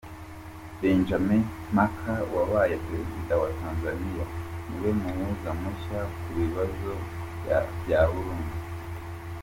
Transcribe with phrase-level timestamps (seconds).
[0.79, 1.43] Benjamin
[1.73, 4.25] Mkapa wabaye Perezida wa Tanzania
[4.67, 6.91] niwe muhuza mushya ku bibazo
[7.81, 8.57] by’Abarundi